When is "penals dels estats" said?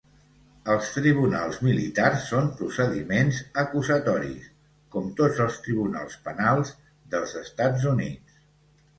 6.29-7.87